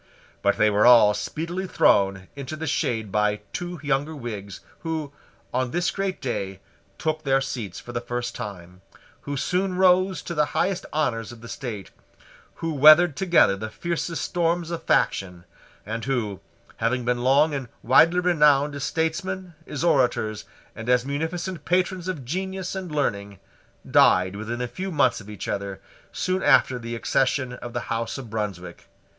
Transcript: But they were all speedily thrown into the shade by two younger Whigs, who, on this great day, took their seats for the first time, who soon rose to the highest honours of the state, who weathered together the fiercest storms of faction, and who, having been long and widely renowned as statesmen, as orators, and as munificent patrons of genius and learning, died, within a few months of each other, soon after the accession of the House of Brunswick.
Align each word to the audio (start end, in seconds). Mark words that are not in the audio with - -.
But 0.41 0.57
they 0.57 0.71
were 0.71 0.87
all 0.87 1.13
speedily 1.13 1.67
thrown 1.67 2.27
into 2.35 2.55
the 2.55 2.65
shade 2.65 3.11
by 3.11 3.41
two 3.53 3.79
younger 3.83 4.15
Whigs, 4.15 4.61
who, 4.79 5.11
on 5.53 5.69
this 5.69 5.91
great 5.91 6.19
day, 6.19 6.59
took 6.97 7.21
their 7.21 7.39
seats 7.39 7.79
for 7.79 7.91
the 7.91 8.01
first 8.01 8.33
time, 8.33 8.81
who 9.25 9.37
soon 9.37 9.75
rose 9.77 10.23
to 10.23 10.33
the 10.33 10.45
highest 10.57 10.87
honours 10.91 11.31
of 11.31 11.41
the 11.41 11.47
state, 11.47 11.91
who 12.55 12.73
weathered 12.73 13.15
together 13.15 13.55
the 13.55 13.69
fiercest 13.69 14.25
storms 14.25 14.71
of 14.71 14.81
faction, 14.85 15.45
and 15.85 16.05
who, 16.05 16.39
having 16.77 17.05
been 17.05 17.21
long 17.23 17.53
and 17.53 17.67
widely 17.83 18.21
renowned 18.21 18.73
as 18.73 18.83
statesmen, 18.83 19.53
as 19.67 19.83
orators, 19.83 20.45
and 20.75 20.89
as 20.89 21.05
munificent 21.05 21.63
patrons 21.63 22.07
of 22.07 22.25
genius 22.25 22.73
and 22.73 22.91
learning, 22.91 23.37
died, 23.87 24.35
within 24.35 24.61
a 24.61 24.67
few 24.67 24.89
months 24.89 25.21
of 25.21 25.29
each 25.29 25.47
other, 25.47 25.79
soon 26.11 26.41
after 26.41 26.79
the 26.79 26.95
accession 26.95 27.53
of 27.53 27.73
the 27.73 27.81
House 27.81 28.17
of 28.17 28.31
Brunswick. 28.31 28.87